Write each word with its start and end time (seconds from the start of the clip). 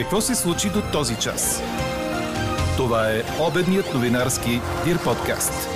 Какво 0.00 0.20
се 0.20 0.34
случи 0.34 0.68
до 0.68 0.82
този 0.92 1.16
час? 1.16 1.62
Това 2.76 3.10
е 3.10 3.22
обедният 3.48 3.94
новинарски 3.94 4.50
Дир 4.84 5.04
подкаст. 5.04 5.68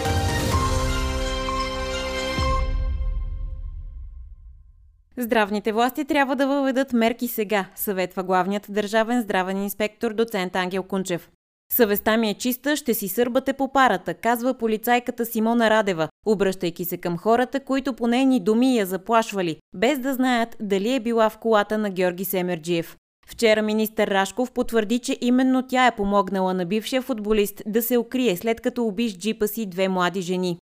Здравните 5.16 5.72
власти 5.72 6.04
трябва 6.04 6.36
да 6.36 6.46
въведат 6.46 6.92
мерки 6.92 7.28
сега, 7.28 7.66
съветва 7.74 8.22
главният 8.22 8.66
държавен 8.68 9.22
здравен 9.22 9.62
инспектор 9.62 10.12
доцент 10.12 10.56
Ангел 10.56 10.82
Кунчев. 10.82 11.30
Съвестта 11.72 12.16
ми 12.16 12.30
е 12.30 12.34
чиста, 12.34 12.76
ще 12.76 12.94
си 12.94 13.08
сърбате 13.08 13.52
по 13.52 13.72
парата, 13.72 14.14
казва 14.14 14.58
полицайката 14.58 15.26
Симона 15.26 15.70
Радева, 15.70 16.08
обръщайки 16.26 16.84
се 16.84 16.96
към 16.96 17.18
хората, 17.18 17.60
които 17.60 17.92
по 17.92 18.06
нейни 18.06 18.40
думи 18.40 18.76
я 18.76 18.86
заплашвали, 18.86 19.56
без 19.74 19.98
да 19.98 20.14
знаят 20.14 20.56
дали 20.60 20.94
е 20.94 21.00
била 21.00 21.30
в 21.30 21.38
колата 21.38 21.78
на 21.78 21.90
Георги 21.90 22.24
Семерджиев. 22.24 22.96
Вчера 23.26 23.62
министър 23.62 24.08
Рашков 24.08 24.52
потвърди, 24.52 24.98
че 24.98 25.18
именно 25.20 25.66
тя 25.68 25.86
е 25.86 25.96
помогнала 25.96 26.54
на 26.54 26.66
бившия 26.66 27.02
футболист 27.02 27.62
да 27.66 27.82
се 27.82 27.98
укрие 27.98 28.36
след 28.36 28.60
като 28.60 28.84
уби 28.84 29.08
с 29.08 29.18
джипа 29.18 29.46
си 29.46 29.66
две 29.66 29.88
млади 29.88 30.20
жени. 30.20 30.58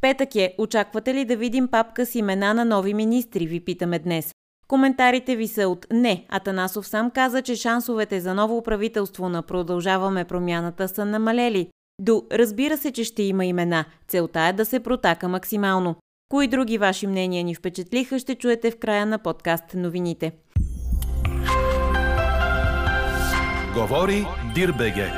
Петък 0.00 0.34
е. 0.34 0.54
Очаквате 0.58 1.14
ли 1.14 1.24
да 1.24 1.36
видим 1.36 1.68
папка 1.68 2.06
с 2.06 2.14
имена 2.14 2.54
на 2.54 2.64
нови 2.64 2.94
министри, 2.94 3.46
ви 3.46 3.60
питаме 3.60 3.98
днес. 3.98 4.32
Коментарите 4.68 5.36
ви 5.36 5.48
са 5.48 5.68
от 5.68 5.86
не. 5.92 6.26
Атанасов 6.28 6.86
сам 6.86 7.10
каза, 7.10 7.42
че 7.42 7.56
шансовете 7.56 8.20
за 8.20 8.34
ново 8.34 8.62
правителство 8.62 9.28
на 9.28 9.42
Продължаваме 9.42 10.24
промяната 10.24 10.88
са 10.88 11.04
намалели. 11.04 11.68
До 12.00 12.22
разбира 12.32 12.76
се, 12.76 12.92
че 12.92 13.04
ще 13.04 13.22
има 13.22 13.44
имена. 13.44 13.84
Целта 14.08 14.40
е 14.40 14.52
да 14.52 14.64
се 14.64 14.80
протака 14.80 15.28
максимално. 15.28 15.96
Кои 16.28 16.48
други 16.48 16.78
ваши 16.78 17.06
мнения 17.06 17.44
ни 17.44 17.54
впечатлиха, 17.54 18.18
ще 18.18 18.34
чуете 18.34 18.70
в 18.70 18.78
края 18.78 19.06
на 19.06 19.18
подкаст 19.18 19.64
новините. 19.74 20.32
Говори 23.76 24.26
Дирбеге. 24.54 25.12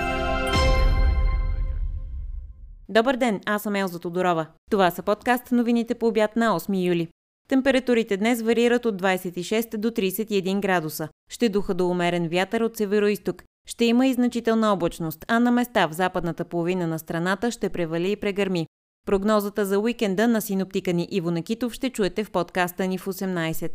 Добър 2.88 3.16
ден, 3.16 3.40
аз 3.46 3.62
съм 3.62 3.74
Елза 3.74 3.98
Тодорова. 3.98 4.46
Това 4.70 4.90
са 4.90 5.02
подкаст 5.02 5.52
новините 5.52 5.94
по 5.94 6.06
обяд 6.06 6.36
на 6.36 6.60
8 6.60 6.86
юли. 6.86 7.08
Температурите 7.48 8.16
днес 8.16 8.42
варират 8.42 8.86
от 8.86 9.02
26 9.02 9.76
до 9.76 9.90
31 9.90 10.60
градуса. 10.60 11.08
Ще 11.30 11.48
духа 11.48 11.74
до 11.74 11.88
умерен 11.88 12.28
вятър 12.28 12.60
от 12.60 12.76
северо-исток. 12.76 13.42
Ще 13.68 13.84
има 13.84 14.06
и 14.06 14.12
значителна 14.12 14.72
облачност, 14.72 15.24
а 15.28 15.38
на 15.38 15.50
места 15.50 15.86
в 15.86 15.92
западната 15.92 16.44
половина 16.44 16.86
на 16.86 16.98
страната 16.98 17.50
ще 17.50 17.68
превали 17.68 18.10
и 18.10 18.16
прегърми. 18.16 18.66
Прогнозата 19.06 19.64
за 19.64 19.78
уикенда 19.78 20.28
на 20.28 20.40
синоптика 20.40 20.92
ни 20.92 21.08
Иво 21.10 21.30
Накитов 21.30 21.72
ще 21.72 21.90
чуете 21.90 22.24
в 22.24 22.30
подкаста 22.30 22.86
ни 22.86 22.98
в 22.98 23.06
18. 23.06 23.70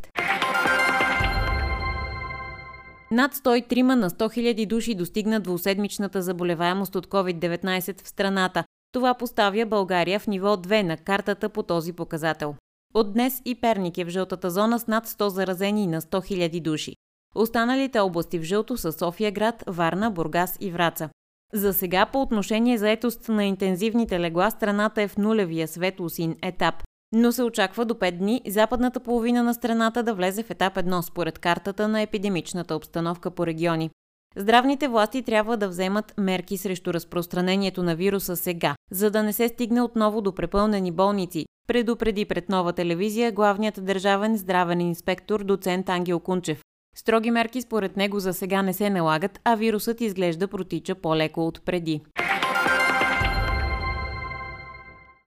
Над 3.14 3.36
103 3.36 3.81
на 3.81 4.09
100 4.09 4.16
000 4.38 4.67
души 4.67 4.95
достигна 4.95 5.39
двуседмичната 5.39 6.22
заболеваемост 6.22 6.95
от 6.95 7.08
COVID-19 7.08 8.03
в 8.03 8.08
страната. 8.08 8.64
Това 8.92 9.14
поставя 9.14 9.66
България 9.66 10.20
в 10.20 10.28
ниво 10.28 10.55
2 10.55 10.81
на 10.81 10.97
картата 10.97 11.50
по 11.50 11.64
този 11.64 11.94
показател. 11.94 12.55
От 12.94 13.14
днес 13.14 13.42
и 13.45 13.55
Перник 13.55 13.97
е 13.97 14.05
в 14.05 14.09
жълтата 14.09 14.50
зона 14.50 14.80
с 14.80 14.88
над 14.88 15.08
100 15.08 15.28
заразени 15.28 15.88
на 15.88 16.02
100 16.02 16.50
000 16.50 16.61
души. 16.61 16.95
Останалите 17.36 18.00
области 18.00 18.39
в 18.39 18.44
жълто 18.44 18.78
са 18.78 18.92
София 18.92 19.31
град, 19.31 19.64
Варна, 19.67 20.11
Бургас 20.11 20.58
и 20.59 20.72
Враца. 20.72 21.09
За 21.53 21.73
сега 21.73 22.05
по 22.05 22.22
отношение 22.22 22.77
заетост 22.77 23.30
на 23.30 23.45
интензивните 23.45 24.20
легла 24.20 24.50
страната 24.50 25.02
е 25.02 25.08
в 25.08 25.17
нулевия 25.17 25.67
светло-син 25.67 26.36
етап, 26.42 26.83
но 27.14 27.31
се 27.31 27.44
очаква 27.44 27.86
до 27.86 27.94
5 27.94 28.11
дни 28.11 28.42
западната 28.47 29.00
половина 29.00 29.44
на 29.44 29.53
страната 29.53 30.03
да 30.03 30.14
влезе 30.14 30.44
в 30.44 30.50
етап 30.50 30.75
1 30.75 31.02
според 31.02 31.39
картата 31.39 31.88
на 31.88 32.02
епидемичната 32.02 32.75
обстановка 32.75 33.31
по 33.31 33.47
региони. 33.47 33.89
Здравните 34.36 34.88
власти 34.88 35.22
трябва 35.22 35.58
да 35.58 35.67
вземат 35.67 36.14
мерки 36.17 36.58
срещу 36.58 36.94
разпространението 36.94 37.83
на 37.83 37.95
вируса 37.95 38.36
сега, 38.36 38.76
за 38.92 39.11
да 39.11 39.23
не 39.23 39.33
се 39.33 39.48
стигне 39.48 39.82
отново 39.82 40.21
до 40.21 40.36
препълнени 40.36 40.92
болници, 40.92 41.45
предупреди 41.67 42.26
пред 42.26 42.49
нова 42.49 42.73
телевизия 42.73 43.32
главният 43.32 43.86
държавен 43.86 44.37
здравен 44.37 44.82
инспектор 44.82 45.43
доцент 45.43 45.89
Ангел 45.89 46.20
Кунчев. 46.20 46.61
Строги 46.95 47.32
мерки 47.32 47.61
според 47.61 47.98
него 47.98 48.20
за 48.20 48.33
сега 48.33 48.61
не 48.61 48.73
се 48.73 48.89
налагат, 48.89 49.39
а 49.43 49.55
вирусът 49.55 50.02
изглежда 50.02 50.48
протича 50.48 50.95
по-леко 50.95 51.48
от 51.48 51.66
преди. 51.66 52.02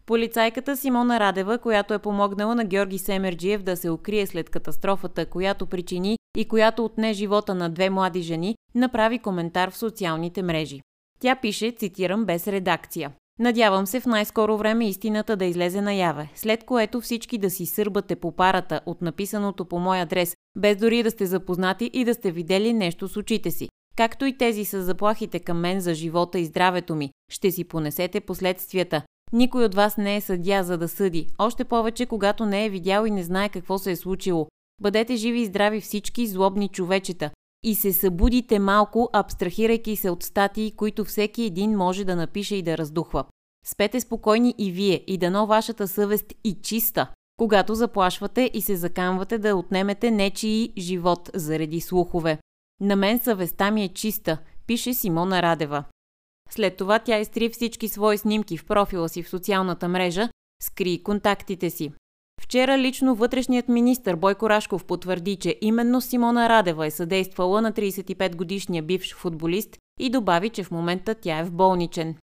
Полицайката 0.07 0.77
Симона 0.77 1.21
Радева, 1.21 1.59
която 1.59 1.95
е 1.95 1.99
помогнала 1.99 2.55
на 2.55 2.65
Георги 2.65 2.99
Семерджиев 2.99 3.63
да 3.63 3.77
се 3.77 3.91
укрие 3.91 4.27
след 4.27 4.51
катастрофата, 4.51 5.27
която 5.27 5.67
причини 5.67 6.19
и 6.37 6.45
която 6.45 6.85
отне 6.85 7.13
живота 7.13 7.55
на 7.55 7.71
две 7.71 7.91
млади 7.91 8.23
жени, 8.23 8.57
направи 8.75 9.19
коментар 9.19 9.71
в 9.71 9.77
социалните 9.77 10.43
мрежи. 10.43 10.81
Тя 11.21 11.37
пише, 11.37 11.71
цитирам 11.71 12.25
без 12.25 12.49
редакция. 12.49 13.13
Надявам 13.39 13.87
се 13.87 14.01
в 14.01 14.07
най-скоро 14.07 14.57
време 14.57 14.89
истината 14.89 15.37
да 15.37 15.45
излезе 15.45 15.81
наяве, 15.81 16.29
след 16.35 16.65
което 16.65 17.01
всички 17.01 17.39
да 17.39 17.51
си 17.51 17.67
сърбате 17.67 18.17
по 18.17 18.33
парата 18.33 18.81
от 18.87 19.03
написаното 19.03 19.65
по 19.65 19.79
мой 19.79 20.01
адрес, 20.01 20.37
без 20.57 20.77
дори 20.77 21.03
да 21.03 21.11
сте 21.11 21.27
запознати 21.27 21.91
и 21.93 22.05
да 22.05 22.15
сте 22.15 22.31
видели 22.31 22.73
нещо 22.73 23.09
с 23.09 23.17
очите 23.17 23.51
си. 23.51 23.69
Както 23.97 24.25
и 24.25 24.39
тези 24.39 24.65
с 24.65 24.83
заплахите 24.83 25.41
към 25.41 25.61
мен 25.61 25.81
за 25.81 25.95
живота 25.95 26.39
и 26.39 26.45
здравето 26.45 26.95
ми. 26.95 27.11
Ще 27.33 27.51
си 27.51 27.65
понесете 27.65 28.21
последствията. 28.21 29.03
Никой 29.33 29.65
от 29.65 29.75
вас 29.75 29.97
не 29.97 30.17
е 30.17 30.21
съдя 30.21 30.63
за 30.63 30.79
да 30.79 30.89
съди, 30.89 31.29
още 31.39 31.65
повече 31.65 32.07
когато 32.07 32.47
не 32.47 32.65
е 32.65 32.71
видял 32.71 33.07
и 33.07 33.11
не 33.11 33.23
знае 33.23 33.49
какво 33.49 33.79
се 33.79 33.91
е 33.91 33.97
случило. 33.97 34.49
Бъдете 34.83 35.17
живи 35.17 35.41
и 35.41 35.47
здрави 35.47 35.81
всички 35.81 36.27
злобни 36.27 36.69
човечета 36.69 37.31
и 37.65 37.75
се 37.75 37.93
събудите 37.93 38.59
малко, 38.59 39.11
абстрахирайки 39.13 39.97
се 39.97 40.11
от 40.11 40.23
статии, 40.23 40.71
които 40.71 41.05
всеки 41.05 41.43
един 41.43 41.77
може 41.77 42.05
да 42.05 42.17
напише 42.17 42.57
и 42.57 42.63
да 42.63 42.79
раздухва. 42.79 43.25
Спете 43.67 44.01
спокойни 44.01 44.55
и 44.59 44.73
вие 44.73 45.05
и 45.07 45.19
дано 45.19 45.47
вашата 45.47 45.89
съвест 45.89 46.33
и 46.45 46.55
чиста, 46.63 47.07
когато 47.37 47.75
заплашвате 47.75 48.51
и 48.55 48.61
се 48.61 48.77
закамвате 48.77 49.39
да 49.39 49.57
отнемете 49.57 50.11
нечии 50.11 50.73
живот 50.79 51.31
заради 51.35 51.81
слухове. 51.81 52.39
На 52.81 52.97
мен 52.97 53.19
съвестта 53.19 53.71
ми 53.71 53.85
е 53.85 53.89
чиста, 53.89 54.39
пише 54.67 54.95
Симона 54.95 55.43
Радева. 55.43 55.85
След 56.51 56.77
това 56.77 56.99
тя 56.99 57.19
изтри 57.19 57.49
всички 57.49 57.89
свои 57.89 58.19
снимки 58.19 58.59
в 58.59 58.65
профила 58.65 59.09
си 59.09 59.23
в 59.23 59.29
социалната 59.29 59.89
мрежа, 59.89 60.29
скри 60.63 61.03
контактите 61.03 61.71
си. 61.71 61.93
Вчера 62.43 62.79
лично 62.79 63.15
вътрешният 63.15 63.69
министр 63.69 64.17
Бойко 64.17 64.51
Рашков 64.51 64.85
потвърди, 64.85 65.37
че 65.37 65.59
именно 65.61 66.01
Симона 66.01 66.49
Радева 66.49 66.87
е 66.87 66.91
съдействала 66.91 67.61
на 67.61 67.73
35-годишния 67.73 68.83
бивш 68.83 69.15
футболист 69.15 69.77
и 70.01 70.11
добави, 70.11 70.51
че 70.51 70.65
в 70.65 70.71
момента 70.71 71.15
тя 71.15 71.39
е 71.39 71.45
в 71.45 71.53
болничен. 71.53 72.15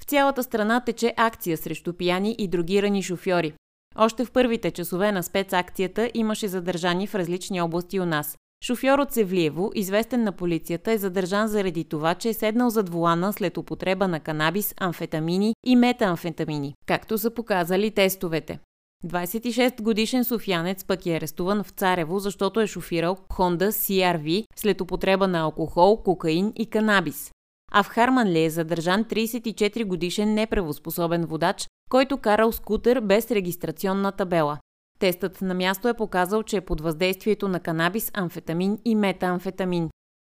В 0.00 0.04
цялата 0.06 0.42
страна 0.42 0.80
тече 0.84 1.14
акция 1.16 1.56
срещу 1.56 1.92
пияни 1.92 2.36
и 2.38 2.48
другирани 2.48 3.02
шофьори. 3.02 3.52
Още 3.96 4.24
в 4.24 4.32
първите 4.32 4.70
часове 4.70 5.12
на 5.12 5.22
спецакцията 5.22 6.10
имаше 6.14 6.48
задържани 6.48 7.06
в 7.06 7.14
различни 7.14 7.60
области 7.60 8.00
у 8.00 8.06
нас. 8.06 8.36
Шофьор 8.64 8.98
от 8.98 9.12
Севлиево, 9.12 9.70
известен 9.74 10.22
на 10.22 10.32
полицията, 10.32 10.92
е 10.92 10.98
задържан 10.98 11.48
заради 11.48 11.84
това, 11.84 12.14
че 12.14 12.28
е 12.28 12.34
седнал 12.34 12.70
зад 12.70 12.88
вулана 12.88 13.32
след 13.32 13.56
употреба 13.56 14.08
на 14.08 14.20
канабис, 14.20 14.74
амфетамини 14.76 15.54
и 15.64 15.76
метаамфетамини, 15.76 16.74
както 16.86 17.18
са 17.18 17.30
показали 17.30 17.90
тестовете. 17.90 18.58
26 19.04 19.82
годишен 19.82 20.24
софиянец 20.24 20.84
пък 20.84 21.06
е 21.06 21.10
арестуван 21.16 21.64
в 21.64 21.70
Царево, 21.70 22.18
защото 22.18 22.60
е 22.60 22.66
шофирал 22.66 23.16
Honda 23.28 23.68
CRV 23.68 24.44
след 24.56 24.80
употреба 24.80 25.28
на 25.28 25.40
алкохол, 25.40 26.02
кокаин 26.02 26.52
и 26.56 26.66
канабис. 26.66 27.30
А 27.72 27.82
в 27.82 27.88
Харманли 27.88 28.44
е 28.44 28.50
задържан 28.50 29.04
34 29.04 29.84
годишен 29.84 30.34
неправоспособен 30.34 31.24
водач, 31.24 31.68
който 31.90 32.18
карал 32.18 32.52
скутер 32.52 33.00
без 33.00 33.30
регистрационна 33.30 34.12
табела. 34.12 34.58
Тестът 35.00 35.42
на 35.42 35.54
място 35.54 35.88
е 35.88 35.94
показал, 35.94 36.42
че 36.42 36.56
е 36.56 36.60
под 36.60 36.80
въздействието 36.80 37.48
на 37.48 37.60
канабис, 37.60 38.10
амфетамин 38.14 38.78
и 38.84 38.94
метаамфетамин. 38.94 39.90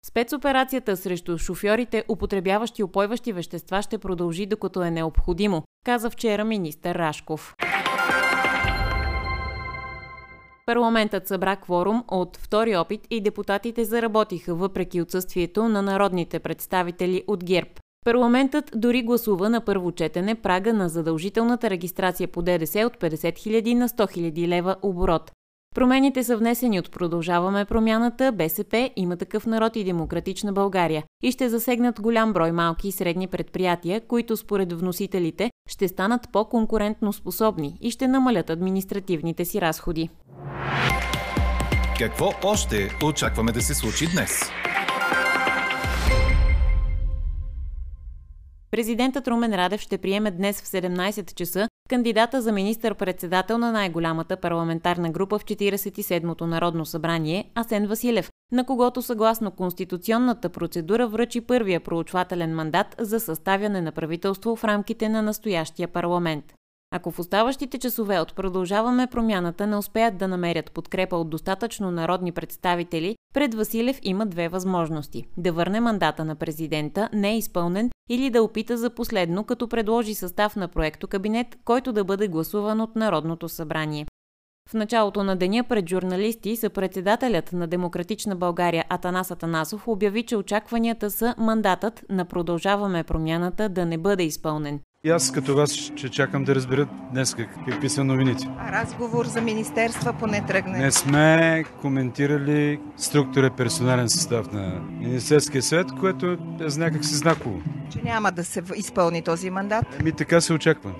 Спецоперацията 0.06 0.96
срещу 0.96 1.38
шофьорите, 1.38 2.04
употребяващи 2.08 2.82
опойващи 2.82 3.32
вещества, 3.32 3.82
ще 3.82 3.98
продължи 3.98 4.46
докато 4.46 4.82
е 4.82 4.90
необходимо, 4.90 5.62
каза 5.84 6.10
вчера 6.10 6.44
министър 6.44 6.94
Рашков. 6.94 7.54
Парламентът 10.66 11.28
събра 11.28 11.56
кворум 11.56 12.04
от 12.08 12.36
втори 12.36 12.76
опит 12.76 13.06
и 13.10 13.20
депутатите 13.20 13.84
заработиха 13.84 14.54
въпреки 14.54 15.00
отсъствието 15.00 15.68
на 15.68 15.82
народните 15.82 16.38
представители 16.38 17.24
от 17.26 17.44
ГЕРБ. 17.44 17.70
Парламентът 18.04 18.70
дори 18.74 19.02
гласува 19.02 19.50
на 19.50 19.60
първо 19.60 19.92
четене 19.92 20.34
прага 20.34 20.72
на 20.72 20.88
задължителната 20.88 21.70
регистрация 21.70 22.28
по 22.28 22.42
ДДС 22.42 22.86
от 22.86 22.96
50 22.96 23.14
000 23.14 23.74
на 23.74 23.88
100 23.88 24.16
000 24.16 24.48
лева 24.48 24.76
оборот. 24.82 25.32
Промените 25.74 26.24
са 26.24 26.36
внесени 26.36 26.78
от 26.78 26.90
Продължаваме 26.90 27.64
промяната, 27.64 28.32
БСП, 28.32 28.90
има 28.96 29.16
такъв 29.16 29.46
народ 29.46 29.76
и 29.76 29.84
Демократична 29.84 30.52
България 30.52 31.04
и 31.22 31.32
ще 31.32 31.48
засегнат 31.48 32.00
голям 32.00 32.32
брой 32.32 32.52
малки 32.52 32.88
и 32.88 32.92
средни 32.92 33.26
предприятия, 33.26 34.00
които 34.00 34.36
според 34.36 34.72
вносителите 34.72 35.50
ще 35.68 35.88
станат 35.88 36.28
по-конкурентно 36.32 37.12
способни 37.12 37.78
и 37.80 37.90
ще 37.90 38.08
намалят 38.08 38.50
административните 38.50 39.44
си 39.44 39.60
разходи. 39.60 40.08
Какво 41.98 42.32
още 42.44 42.90
очакваме 43.04 43.52
да 43.52 43.62
се 43.62 43.74
случи 43.74 44.06
днес? 44.12 44.40
Президентът 48.70 49.28
Румен 49.28 49.54
Радев 49.54 49.80
ще 49.80 49.98
приеме 49.98 50.30
днес 50.30 50.62
в 50.62 50.66
17 50.66 51.34
часа 51.34 51.68
кандидата 51.88 52.42
за 52.42 52.52
министър-председател 52.52 53.58
на 53.58 53.72
най-голямата 53.72 54.36
парламентарна 54.36 55.10
група 55.10 55.38
в 55.38 55.44
47-то 55.44 56.46
Народно 56.46 56.86
събрание 56.86 57.50
Асен 57.54 57.86
Василев, 57.86 58.30
на 58.52 58.66
когото 58.66 59.02
съгласно 59.02 59.50
конституционната 59.50 60.48
процедура 60.48 61.08
връчи 61.08 61.40
първия 61.40 61.80
проучвателен 61.80 62.54
мандат 62.54 62.96
за 62.98 63.20
съставяне 63.20 63.80
на 63.80 63.92
правителство 63.92 64.56
в 64.56 64.64
рамките 64.64 65.08
на 65.08 65.22
настоящия 65.22 65.88
парламент. 65.88 66.44
Ако 66.92 67.10
в 67.10 67.18
оставащите 67.18 67.78
часове 67.78 68.20
от 68.20 68.34
продължаваме 68.34 69.06
промяната 69.06 69.66
не 69.66 69.76
успеят 69.76 70.16
да 70.18 70.28
намерят 70.28 70.72
подкрепа 70.72 71.16
от 71.16 71.30
достатъчно 71.30 71.90
народни 71.90 72.32
представители, 72.32 73.16
пред 73.34 73.54
Василев 73.54 73.98
има 74.02 74.26
две 74.26 74.48
възможности– 74.48 75.26
да 75.36 75.52
върне 75.52 75.80
мандата 75.80 76.24
на 76.24 76.34
президента, 76.34 77.08
не 77.12 77.30
е 77.30 77.38
изпълнен, 77.38 77.90
или 78.08 78.30
да 78.30 78.42
опита 78.42 78.76
за 78.76 78.90
последно, 78.90 79.44
като 79.44 79.68
предложи 79.68 80.14
състав 80.14 80.56
на 80.56 80.68
проекто 80.68 81.08
кабинет, 81.08 81.58
който 81.64 81.92
да 81.92 82.04
бъде 82.04 82.28
гласуван 82.28 82.80
от 82.80 82.96
Народното 82.96 83.48
събрание. 83.48 84.06
В 84.68 84.74
началото 84.74 85.24
на 85.24 85.36
деня 85.36 85.64
пред 85.68 85.88
журналисти 85.88 86.56
съпредседателят 86.56 87.52
на 87.52 87.66
Демократична 87.66 88.36
България 88.36 88.84
Атанас 88.88 89.30
Атанасов 89.30 89.88
обяви, 89.88 90.22
че 90.22 90.36
очакванията 90.36 91.10
са 91.10 91.34
мандатът 91.38 92.04
на 92.08 92.24
Продължаваме 92.24 93.04
промяната 93.04 93.68
да 93.68 93.86
не 93.86 93.98
бъде 93.98 94.22
изпълнен. 94.22 94.80
И 95.04 95.10
аз 95.10 95.32
като 95.32 95.56
вас 95.56 95.72
ще 95.72 96.08
чакам 96.08 96.44
да 96.44 96.54
разберат 96.54 96.88
днес 97.12 97.34
какви 97.68 97.88
са 97.88 98.04
новините. 98.04 98.48
А 98.58 98.72
разговор 98.72 99.26
за 99.26 99.40
министерства 99.40 100.14
поне 100.20 100.46
тръгне. 100.46 100.78
Не 100.78 100.90
сме 100.90 101.64
коментирали 101.80 102.80
структура 102.96 103.46
и 103.46 103.50
персонален 103.50 104.08
състав 104.08 104.52
на 104.52 104.80
Министерския 104.90 105.62
съвет, 105.62 105.86
което 106.00 106.26
е 106.26 106.36
някак 106.78 107.04
си 107.04 107.14
знаково. 107.14 107.62
Че 107.92 108.02
няма 108.02 108.32
да 108.32 108.44
се 108.44 108.62
изпълни 108.76 109.22
този 109.22 109.50
мандат? 109.50 110.02
Ми 110.04 110.12
така 110.12 110.40
се 110.40 110.52
очаква. 110.52 110.94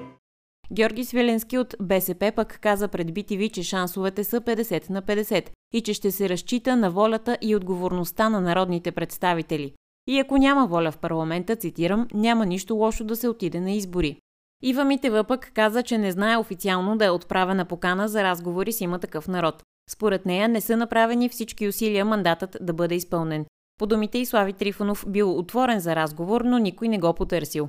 Георги 0.72 1.04
Свиленски 1.04 1.58
от 1.58 1.74
БСП 1.80 2.32
пък 2.36 2.58
каза 2.62 2.88
пред 2.88 3.08
BTV, 3.08 3.50
че 3.52 3.62
шансовете 3.62 4.24
са 4.24 4.40
50 4.40 4.90
на 4.90 5.02
50 5.02 5.46
и 5.72 5.80
че 5.80 5.94
ще 5.94 6.10
се 6.10 6.28
разчита 6.28 6.76
на 6.76 6.90
волята 6.90 7.38
и 7.40 7.56
отговорността 7.56 8.28
на 8.28 8.40
народните 8.40 8.92
представители. 8.92 9.72
И 10.10 10.18
ако 10.18 10.36
няма 10.36 10.66
воля 10.66 10.90
в 10.90 10.98
парламента, 10.98 11.56
цитирам, 11.56 12.08
няма 12.14 12.46
нищо 12.46 12.74
лошо 12.74 13.04
да 13.04 13.16
се 13.16 13.28
отиде 13.28 13.60
на 13.60 13.70
избори. 13.70 14.16
Ива 14.62 14.84
Митева 14.84 15.24
пък 15.24 15.50
каза, 15.54 15.82
че 15.82 15.98
не 15.98 16.12
знае 16.12 16.36
официално 16.36 16.96
да 16.96 17.04
е 17.04 17.10
отправена 17.10 17.64
покана 17.64 18.08
за 18.08 18.22
разговори 18.22 18.72
с 18.72 18.80
има 18.80 18.98
такъв 18.98 19.28
народ. 19.28 19.62
Според 19.90 20.26
нея 20.26 20.48
не 20.48 20.60
са 20.60 20.76
направени 20.76 21.28
всички 21.28 21.68
усилия 21.68 22.04
мандатът 22.04 22.56
да 22.60 22.72
бъде 22.72 22.94
изпълнен. 22.94 23.46
По 23.78 23.86
думите 23.86 24.18
и 24.18 24.26
Слави 24.26 24.52
Трифонов 24.52 25.04
бил 25.08 25.38
отворен 25.38 25.80
за 25.80 25.96
разговор, 25.96 26.40
но 26.40 26.58
никой 26.58 26.88
не 26.88 26.98
го 26.98 27.14
потърсил. 27.14 27.68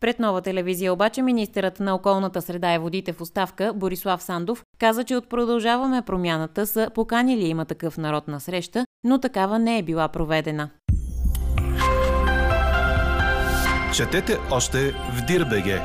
Пред 0.00 0.18
нова 0.18 0.42
телевизия 0.42 0.92
обаче 0.92 1.22
министърът 1.22 1.80
на 1.80 1.94
околната 1.94 2.42
среда 2.42 2.74
и 2.74 2.78
водите 2.78 3.12
в 3.12 3.20
оставка 3.20 3.72
Борислав 3.74 4.22
Сандов 4.22 4.64
каза, 4.78 5.04
че 5.04 5.16
от 5.16 5.28
продължаваме 5.28 6.02
промяната 6.02 6.66
са 6.66 6.90
поканили 6.94 7.44
има 7.44 7.64
такъв 7.64 7.98
народ 7.98 8.28
на 8.28 8.40
среща, 8.40 8.84
но 9.04 9.18
такава 9.18 9.58
не 9.58 9.78
е 9.78 9.82
била 9.82 10.08
проведена. 10.08 10.70
Четете 13.96 14.38
още 14.50 14.92
в 14.92 15.26
Дирбеге. 15.26 15.80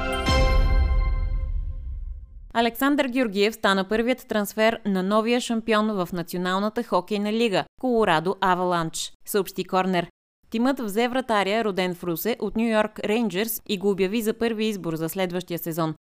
Александър 2.54 3.06
Георгиев 3.08 3.56
стана 3.56 3.88
първият 3.88 4.28
трансфер 4.28 4.80
на 4.86 5.04
новия 5.04 5.42
шампион 5.42 5.88
в 5.88 6.10
Националната 6.14 6.84
хокейна 6.84 7.34
лига– 7.34 7.64
Колорадо 7.82 8.36
Аваланч, 8.42 9.14
съобщи 9.26 9.64
Корнер. 9.64 10.08
Тимът 10.50 10.80
взе 10.80 11.08
вратаря, 11.08 11.64
роден 11.64 11.96
в 11.96 12.04
Русе, 12.04 12.36
от 12.40 12.56
Нью 12.56 12.70
Йорк 12.70 13.00
Рейнджерс 13.00 13.62
и 13.70 13.78
го 13.78 13.90
обяви 13.90 14.22
за 14.22 14.34
първи 14.34 14.66
избор 14.66 14.96
за 14.96 15.10
следващия 15.10 15.60
сезон. 15.60 15.96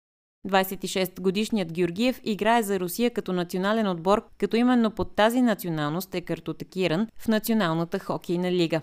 26-годишният 0.48 1.72
Георгиев 1.72 2.20
играе 2.24 2.62
за 2.62 2.80
Русия 2.80 3.10
като 3.10 3.32
национален 3.32 3.88
отбор, 3.88 4.24
като 4.38 4.56
именно 4.56 4.90
под 4.90 5.16
тази 5.16 5.42
националност 5.42 6.14
е 6.14 6.20
картотекиран 6.20 7.06
в 7.18 7.28
Националната 7.28 7.98
хокейна 7.98 8.52
лига. 8.52 8.80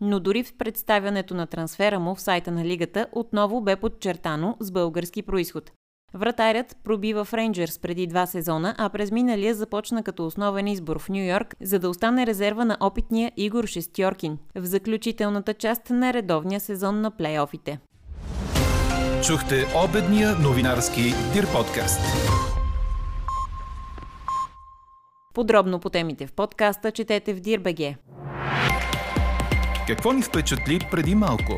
Но 0.00 0.20
дори 0.20 0.44
в 0.44 0.54
представянето 0.58 1.34
на 1.34 1.46
трансфера 1.46 2.00
му 2.00 2.14
в 2.14 2.20
сайта 2.20 2.50
на 2.50 2.64
лигата 2.64 3.06
отново 3.12 3.60
бе 3.60 3.76
подчертано 3.76 4.56
с 4.60 4.70
български 4.70 5.22
происход. 5.22 5.72
Вратарят 6.14 6.76
пробива 6.84 7.24
в 7.24 7.34
Рейнджерс 7.34 7.78
преди 7.78 8.06
два 8.06 8.26
сезона, 8.26 8.74
а 8.78 8.88
през 8.88 9.10
миналия 9.10 9.54
започна 9.54 10.02
като 10.02 10.26
основен 10.26 10.66
избор 10.66 10.98
в 10.98 11.08
Нью 11.08 11.24
Йорк, 11.24 11.56
за 11.60 11.78
да 11.78 11.88
остане 11.88 12.26
резерва 12.26 12.64
на 12.64 12.76
опитния 12.80 13.32
Игор 13.36 13.66
Шестьоркин 13.66 14.38
в 14.54 14.64
заключителната 14.64 15.54
част 15.54 15.90
на 15.90 16.12
редовния 16.12 16.60
сезон 16.60 17.00
на 17.00 17.10
плейофите. 17.10 17.78
Чухте 19.26 19.64
обедния 19.84 20.34
новинарски 20.38 21.02
Дир 21.32 21.46
подкаст. 21.52 22.00
Подробно 25.34 25.80
по 25.80 25.90
темите 25.90 26.26
в 26.26 26.32
подкаста 26.32 26.90
четете 26.90 27.34
в 27.34 27.40
Дирбеге. 27.40 27.96
Какво 29.86 30.12
ни 30.12 30.22
впечатли 30.22 30.78
преди 30.90 31.14
малко? 31.14 31.52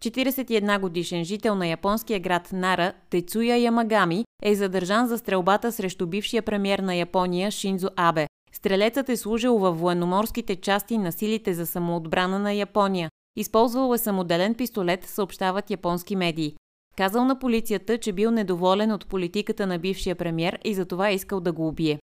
...41 0.00 0.80
годишен 0.80 1.24
жител 1.24 1.54
на 1.54 1.66
японския 1.66 2.20
град 2.20 2.48
Нара, 2.52 2.92
Тецуя 3.10 3.56
Ямагами, 3.56 4.24
е 4.42 4.54
задържан 4.54 5.06
за 5.06 5.18
стрелбата 5.18 5.72
срещу 5.72 6.06
бившия 6.06 6.42
премьер 6.42 6.78
на 6.78 6.94
Япония 6.94 7.50
Шинзо 7.50 7.88
Абе. 7.96 8.26
Стрелецът 8.52 9.08
е 9.08 9.16
служил 9.16 9.58
във 9.58 9.80
военноморските 9.80 10.56
части 10.56 10.98
на 10.98 11.12
силите 11.12 11.54
за 11.54 11.66
самоотбрана 11.66 12.38
на 12.38 12.52
Япония. 12.52 13.10
Използвал 13.36 13.94
е 13.94 13.98
самоделен 13.98 14.54
пистолет, 14.54 15.04
съобщават 15.04 15.70
японски 15.70 16.16
медии. 16.16 16.56
Казал 16.96 17.24
на 17.24 17.38
полицията, 17.38 17.98
че 17.98 18.12
бил 18.12 18.30
недоволен 18.30 18.92
от 18.92 19.06
политиката 19.06 19.66
на 19.66 19.78
бившия 19.78 20.16
премьер 20.16 20.58
и 20.64 20.74
затова 20.74 21.10
искал 21.10 21.40
да 21.40 21.52
го 21.52 21.68
убие. 21.68 21.98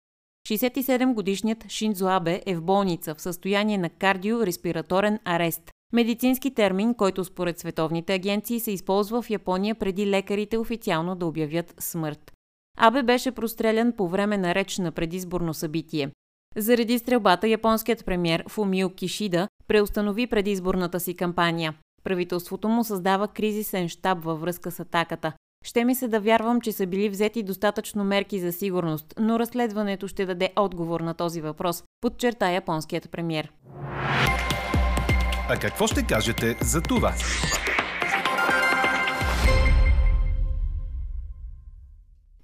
67-годишният 0.48 1.64
Шинзо 1.68 2.06
Абе 2.06 2.42
е 2.46 2.56
в 2.56 2.62
болница 2.62 3.14
в 3.14 3.20
състояние 3.20 3.78
на 3.78 3.90
кардиореспираторен 3.90 5.18
арест. 5.24 5.70
Медицински 5.92 6.54
термин, 6.54 6.94
който 6.94 7.24
според 7.24 7.58
световните 7.58 8.14
агенции 8.14 8.60
се 8.60 8.70
използва 8.70 9.22
в 9.22 9.30
Япония 9.30 9.74
преди 9.74 10.06
лекарите 10.06 10.58
официално 10.58 11.16
да 11.16 11.26
обявят 11.26 11.74
смърт. 11.78 12.32
Абе 12.78 13.02
беше 13.02 13.32
прострелян 13.32 13.92
по 13.92 14.08
време 14.08 14.38
на 14.38 14.54
реч 14.54 14.78
на 14.78 14.92
предизборно 14.92 15.54
събитие. 15.54 16.10
Заради 16.56 16.98
стрелбата 16.98 17.48
японският 17.48 18.04
премьер 18.04 18.44
Фумио 18.48 18.90
Кишида 18.90 19.48
преустанови 19.68 20.26
предизборната 20.26 21.00
си 21.00 21.14
кампания. 21.14 21.74
Правителството 22.04 22.68
му 22.68 22.84
създава 22.84 23.28
кризисен 23.28 23.88
штаб 23.88 24.24
във 24.24 24.40
връзка 24.40 24.70
с 24.70 24.80
атаката. 24.80 25.32
Ще 25.64 25.84
ми 25.84 25.94
се 25.94 26.08
да 26.08 26.20
вярвам, 26.20 26.60
че 26.60 26.72
са 26.72 26.86
били 26.86 27.08
взети 27.08 27.42
достатъчно 27.42 28.04
мерки 28.04 28.40
за 28.40 28.52
сигурност, 28.52 29.14
но 29.18 29.38
разследването 29.38 30.08
ще 30.08 30.26
даде 30.26 30.52
отговор 30.56 31.00
на 31.00 31.14
този 31.14 31.40
въпрос, 31.40 31.84
подчерта 32.00 32.50
японският 32.50 33.10
премьер. 33.10 33.52
А 35.50 35.56
какво 35.60 35.86
ще 35.86 36.06
кажете 36.06 36.56
за 36.62 36.80
това? 36.80 37.14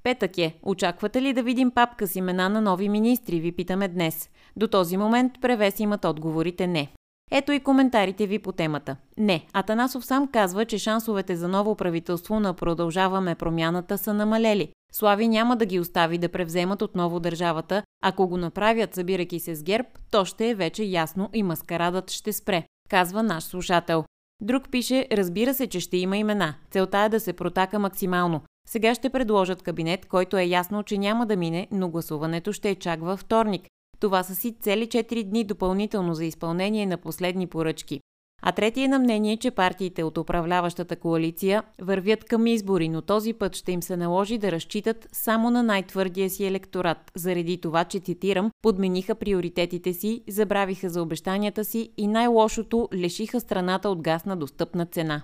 Петък 0.02 0.38
е. 0.38 0.54
Очаквате 0.62 1.22
ли 1.22 1.32
да 1.32 1.42
видим 1.42 1.70
папка 1.70 2.06
с 2.06 2.16
имена 2.16 2.48
на 2.48 2.60
нови 2.60 2.88
министри, 2.88 3.40
ви 3.40 3.52
питаме 3.52 3.88
днес. 3.88 4.30
До 4.56 4.68
този 4.68 4.96
момент 4.96 5.32
превес 5.40 5.80
имат 5.80 6.04
отговорите 6.04 6.66
не. 6.66 6.92
Ето 7.30 7.52
и 7.52 7.60
коментарите 7.60 8.26
ви 8.26 8.38
по 8.38 8.52
темата. 8.52 8.96
Не, 9.18 9.46
Атанасов 9.52 10.04
сам 10.04 10.28
казва, 10.28 10.64
че 10.64 10.78
шансовете 10.78 11.36
за 11.36 11.48
ново 11.48 11.74
правителство 11.74 12.40
на 12.40 12.54
Продължаваме 12.54 13.34
промяната 13.34 13.98
са 13.98 14.14
намалели. 14.14 14.72
Слави 14.92 15.28
няма 15.28 15.56
да 15.56 15.66
ги 15.66 15.80
остави 15.80 16.18
да 16.18 16.28
превземат 16.28 16.82
отново 16.82 17.20
държавата. 17.20 17.82
Ако 18.02 18.28
го 18.28 18.36
направят, 18.36 18.94
събирайки 18.94 19.40
се 19.40 19.54
с 19.54 19.62
герб, 19.62 19.86
то 20.10 20.24
ще 20.24 20.48
е 20.48 20.54
вече 20.54 20.84
ясно 20.84 21.30
и 21.32 21.42
маскарадът 21.42 22.10
ще 22.10 22.32
спре, 22.32 22.64
казва 22.90 23.22
наш 23.22 23.44
слушател. 23.44 24.04
Друг 24.40 24.70
пише, 24.70 25.06
разбира 25.12 25.54
се, 25.54 25.66
че 25.66 25.80
ще 25.80 25.96
има 25.96 26.16
имена. 26.16 26.54
Целта 26.70 26.98
е 26.98 27.08
да 27.08 27.20
се 27.20 27.32
протака 27.32 27.78
максимално. 27.78 28.40
Сега 28.68 28.94
ще 28.94 29.10
предложат 29.10 29.62
кабинет, 29.62 30.06
който 30.06 30.36
е 30.36 30.44
ясно, 30.44 30.82
че 30.82 30.98
няма 30.98 31.26
да 31.26 31.36
мине, 31.36 31.68
но 31.70 31.88
гласуването 31.88 32.52
ще 32.52 32.70
е 32.70 32.74
чак 32.74 33.00
във 33.00 33.20
вторник. 33.20 33.62
Това 34.00 34.22
са 34.22 34.34
си 34.34 34.56
цели 34.60 34.86
4 34.86 35.24
дни 35.24 35.44
допълнително 35.44 36.14
за 36.14 36.24
изпълнение 36.24 36.86
на 36.86 36.96
последни 36.96 37.46
поръчки. 37.46 38.00
А 38.46 38.52
третия 38.52 38.84
е 38.84 38.88
на 38.88 38.98
мнение, 38.98 39.36
че 39.36 39.50
партиите 39.50 40.02
от 40.02 40.18
управляващата 40.18 40.96
коалиция 40.96 41.62
вървят 41.82 42.24
към 42.24 42.46
избори, 42.46 42.88
но 42.88 43.02
този 43.02 43.32
път 43.32 43.56
ще 43.56 43.72
им 43.72 43.82
се 43.82 43.96
наложи 43.96 44.38
да 44.38 44.52
разчитат 44.52 45.08
само 45.12 45.50
на 45.50 45.62
най-твърдия 45.62 46.30
си 46.30 46.44
електорат, 46.44 47.10
заради 47.16 47.60
това, 47.60 47.84
че, 47.84 47.98
цитирам, 47.98 48.50
подмениха 48.62 49.14
приоритетите 49.14 49.92
си, 49.92 50.22
забравиха 50.28 50.90
за 50.90 51.02
обещанията 51.02 51.64
си 51.64 51.90
и 51.96 52.06
най-лошото 52.06 52.88
лишиха 52.94 53.40
страната 53.40 53.88
от 53.88 54.02
газ 54.02 54.24
на 54.24 54.36
достъпна 54.36 54.86
цена. 54.86 55.22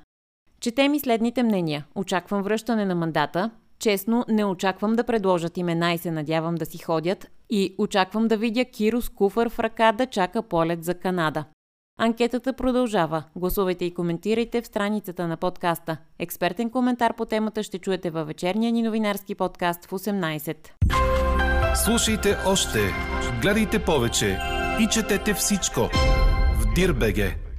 Четем 0.60 0.94
и 0.94 1.00
следните 1.00 1.42
мнения. 1.42 1.86
Очаквам 1.94 2.42
връщане 2.42 2.84
на 2.84 2.94
мандата. 2.94 3.50
Честно, 3.78 4.24
не 4.28 4.44
очаквам 4.44 4.96
да 4.96 5.04
предложат 5.04 5.56
имена 5.56 5.92
и 5.92 5.98
се 5.98 6.10
надявам 6.10 6.54
да 6.54 6.66
си 6.66 6.78
ходят. 6.78 7.30
И 7.50 7.74
очаквам 7.78 8.28
да 8.28 8.36
видя 8.36 8.64
Киро 8.64 9.02
с 9.02 9.08
куфър 9.08 9.48
в 9.48 9.58
ръка 9.58 9.92
да 9.92 10.06
чака 10.06 10.42
полет 10.42 10.84
за 10.84 10.94
Канада. 10.94 11.44
Анкетата 11.98 12.52
продължава. 12.52 13.24
Гласувайте 13.36 13.84
и 13.84 13.94
коментирайте 13.94 14.62
в 14.62 14.66
страницата 14.66 15.28
на 15.28 15.36
подкаста. 15.36 15.96
Експертен 16.18 16.70
коментар 16.70 17.16
по 17.16 17.24
темата 17.24 17.62
ще 17.62 17.78
чуете 17.78 18.10
във 18.10 18.26
вечерния 18.26 18.72
ни 18.72 18.82
новинарски 18.82 19.34
подкаст 19.34 19.84
в 19.86 19.90
18. 19.90 20.56
Слушайте 21.84 22.36
още, 22.46 22.78
гледайте 23.42 23.84
повече 23.84 24.38
и 24.80 24.86
четете 24.86 25.34
всичко 25.34 25.80
в 26.60 26.74
Дирбеге. 26.74 27.49